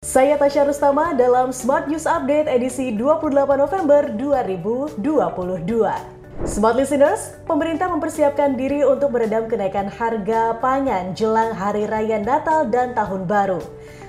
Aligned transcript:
Saya 0.00 0.40
Tasya 0.40 0.64
Rustama 0.64 1.12
dalam 1.12 1.52
Smart 1.52 1.84
News 1.84 2.08
Update 2.08 2.48
edisi 2.48 2.88
28 2.88 3.36
November 3.36 4.08
2022. 4.16 6.19
Smart 6.40 6.72
Listeners, 6.72 7.36
pemerintah 7.44 7.84
mempersiapkan 7.92 8.56
diri 8.56 8.80
untuk 8.80 9.12
meredam 9.12 9.44
kenaikan 9.44 9.92
harga 9.92 10.56
pangan 10.56 11.12
jelang 11.12 11.52
Hari 11.52 11.84
Raya 11.84 12.16
Natal 12.16 12.64
dan 12.72 12.96
Tahun 12.96 13.28
Baru. 13.28 13.60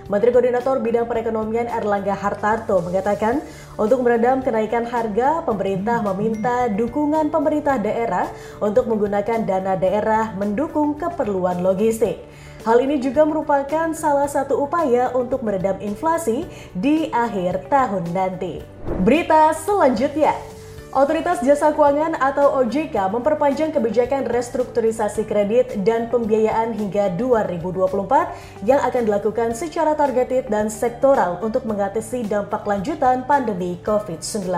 Menteri 0.07 0.31
Koordinator 0.31 0.79
Bidang 0.79 1.11
Perekonomian 1.11 1.67
Erlangga 1.67 2.15
Hartarto 2.15 2.79
mengatakan, 2.87 3.43
untuk 3.75 4.07
meredam 4.07 4.39
kenaikan 4.39 4.87
harga, 4.87 5.43
pemerintah 5.43 5.99
meminta 6.07 6.71
dukungan 6.71 7.27
pemerintah 7.35 7.75
daerah 7.75 8.31
untuk 8.63 8.87
menggunakan 8.87 9.43
dana 9.43 9.75
daerah 9.75 10.31
mendukung 10.39 10.95
keperluan 10.95 11.59
logistik. 11.59 12.15
Hal 12.63 12.79
ini 12.79 13.03
juga 13.03 13.27
merupakan 13.27 13.91
salah 13.91 14.31
satu 14.31 14.55
upaya 14.63 15.11
untuk 15.11 15.43
meredam 15.43 15.83
inflasi 15.83 16.47
di 16.71 17.11
akhir 17.11 17.67
tahun 17.67 18.07
nanti. 18.15 18.63
Berita 19.03 19.51
selanjutnya, 19.51 20.60
Otoritas 20.91 21.39
Jasa 21.39 21.71
Keuangan 21.71 22.19
atau 22.19 22.51
OJK 22.59 23.15
memperpanjang 23.15 23.71
kebijakan 23.71 24.27
restrukturisasi 24.27 25.23
kredit 25.23 25.87
dan 25.87 26.11
pembiayaan 26.11 26.75
hingga 26.75 27.15
2024 27.15 28.67
yang 28.67 28.83
akan 28.83 29.07
dilakukan 29.07 29.55
secara 29.55 29.95
targeted 29.95 30.51
dan 30.51 30.67
sektoral 30.67 31.39
untuk 31.39 31.63
mengatasi 31.63 32.27
dampak 32.27 32.67
lanjutan 32.67 33.23
pandemi 33.23 33.79
COVID-19. 33.87 34.51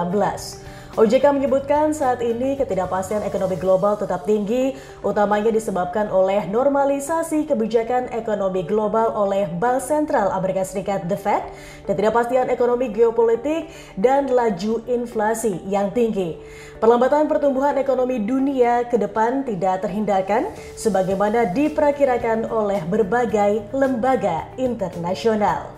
OJK 0.93 1.41
menyebutkan 1.41 1.89
saat 1.89 2.21
ini 2.21 2.53
ketidakpastian 2.53 3.25
ekonomi 3.25 3.57
global 3.57 3.97
tetap 3.97 4.29
tinggi, 4.29 4.77
utamanya 5.01 5.49
disebabkan 5.49 6.05
oleh 6.13 6.45
normalisasi 6.45 7.49
kebijakan 7.49 8.13
ekonomi 8.13 8.61
global 8.61 9.09
oleh 9.17 9.49
Bank 9.57 9.81
Sentral 9.81 10.29
Amerika 10.29 10.61
Serikat 10.61 11.09
The 11.09 11.17
Fed, 11.17 11.49
ketidakpastian 11.89 12.45
ekonomi 12.53 12.93
geopolitik, 12.93 13.73
dan 13.97 14.29
laju 14.29 14.85
inflasi 14.85 15.65
yang 15.65 15.89
tinggi. 15.97 16.37
Perlambatan 16.77 17.25
pertumbuhan 17.25 17.73
ekonomi 17.81 18.21
dunia 18.21 18.85
ke 18.85 19.01
depan 19.01 19.49
tidak 19.49 19.89
terhindarkan, 19.89 20.53
sebagaimana 20.77 21.57
diperkirakan 21.57 22.45
oleh 22.53 22.85
berbagai 22.85 23.65
lembaga 23.73 24.45
internasional. 24.61 25.73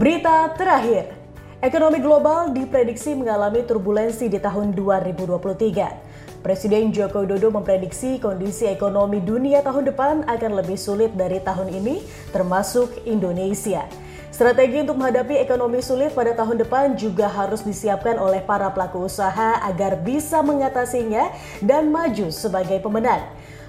Berita 0.00 0.56
terakhir, 0.56 1.23
Ekonomi 1.62 2.02
global 2.02 2.50
diprediksi 2.50 3.14
mengalami 3.14 3.62
turbulensi 3.62 4.26
di 4.26 4.42
tahun 4.42 4.74
2023. 4.74 6.42
Presiden 6.42 6.90
Joko 6.90 7.22
Widodo 7.22 7.54
memprediksi 7.54 8.18
kondisi 8.18 8.66
ekonomi 8.66 9.22
dunia 9.22 9.62
tahun 9.62 9.86
depan 9.86 10.26
akan 10.26 10.50
lebih 10.58 10.74
sulit 10.74 11.14
dari 11.14 11.38
tahun 11.38 11.70
ini, 11.70 12.02
termasuk 12.34 13.06
Indonesia. 13.06 13.86
Strategi 14.34 14.82
untuk 14.82 14.98
menghadapi 14.98 15.38
ekonomi 15.38 15.78
sulit 15.78 16.10
pada 16.10 16.34
tahun 16.34 16.58
depan 16.58 16.98
juga 16.98 17.30
harus 17.30 17.62
disiapkan 17.62 18.18
oleh 18.18 18.42
para 18.42 18.66
pelaku 18.74 19.06
usaha 19.06 19.62
agar 19.62 20.02
bisa 20.02 20.42
mengatasinya 20.42 21.30
dan 21.62 21.86
maju 21.94 22.34
sebagai 22.34 22.82
pemenang. 22.82 23.22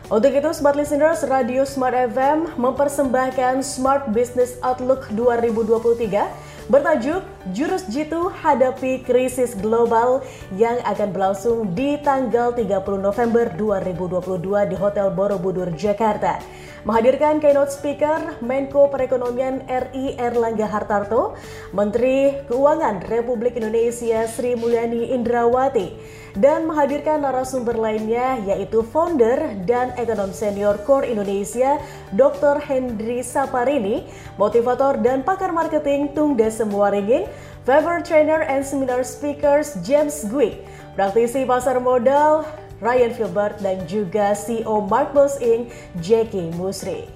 Untuk 0.05 0.33
itu, 0.33 0.49
Smart 0.53 0.77
Listeners, 0.77 1.25
Radio 1.25 1.65
Smart 1.65 1.93
FM 1.93 2.57
mempersembahkan 2.61 3.61
Smart 3.65 4.09
Business 4.09 4.53
Outlook 4.61 5.09
2023 5.13 6.54
bertajuk 6.65 7.21
Jurus 7.53 7.85
Jitu 7.93 8.33
Hadapi 8.33 9.05
Krisis 9.05 9.53
Global 9.53 10.25
yang 10.57 10.81
akan 10.81 11.13
berlangsung 11.13 11.77
di 11.77 12.01
tanggal 12.01 12.57
30 12.57 12.81
November 12.97 13.45
2022 13.53 14.73
di 14.73 14.75
Hotel 14.75 15.13
Borobudur, 15.13 15.69
Jakarta. 15.77 16.41
Menghadirkan 16.85 17.41
keynote 17.41 17.73
speaker 17.73 18.37
Menko 18.45 18.93
Perekonomian 18.93 19.65
RI 19.65 20.21
Erlangga 20.21 20.69
Hartarto, 20.69 21.33
Menteri 21.73 22.45
Keuangan 22.45 23.01
Republik 23.09 23.57
Indonesia 23.57 24.29
Sri 24.29 24.53
Mulyani 24.53 25.09
Indrawati, 25.09 25.97
dan 26.37 26.69
menghadirkan 26.69 27.25
narasumber 27.25 27.73
lainnya 27.73 28.37
yaitu 28.45 28.85
founder 28.85 29.65
dan 29.65 29.97
ekonom 29.97 30.29
senior 30.29 30.77
Core 30.85 31.09
Indonesia 31.09 31.81
Dr. 32.13 32.61
Hendri 32.61 33.25
Saparini, 33.25 34.05
motivator 34.37 35.01
dan 35.01 35.25
pakar 35.25 35.49
marketing 35.49 36.13
Tungdes 36.13 36.61
semua 36.61 36.93
ringin, 36.93 37.25
Favorite 37.65 38.05
Trainer 38.05 38.45
and 38.45 38.61
Seminar 38.61 39.01
Speakers 39.01 39.73
James 39.81 40.21
Gui, 40.29 40.53
praktisi 40.93 41.49
pasar 41.49 41.81
modal 41.81 42.45
Ryan 42.83 43.11
Filbert 43.15 43.59
dan 43.63 43.83
juga 43.87 44.35
CEO 44.35 44.83
Markbus 44.83 45.39
Inc. 45.39 45.71
Jackie 46.03 46.51
Musri. 46.55 47.07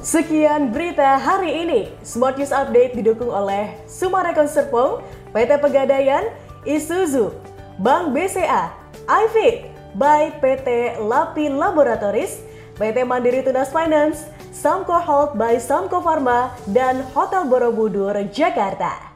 Sekian 0.00 0.72
berita 0.72 1.18
hari 1.20 1.66
ini. 1.66 1.80
Smart 2.00 2.40
News 2.40 2.54
Update 2.54 2.96
didukung 2.96 3.28
oleh 3.28 3.76
Sumarekon 3.90 4.48
Serpong, 4.48 5.04
PT 5.34 5.60
Pegadaian, 5.60 6.30
Isuzu, 6.64 7.34
Bank 7.82 8.16
BCA, 8.16 8.72
iFit, 9.06 9.68
by 9.96 10.28
PT 10.44 11.00
Lapi 11.00 11.48
Laboratories, 11.48 12.44
PT 12.76 13.08
Mandiri 13.08 13.40
Tunas 13.40 13.72
Finance, 13.72 14.28
Samco 14.52 15.00
Health 15.00 15.36
by 15.40 15.56
Samco 15.56 16.04
Pharma, 16.04 16.52
dan 16.68 17.00
Hotel 17.16 17.48
Borobudur, 17.48 18.12
Jakarta. 18.28 19.15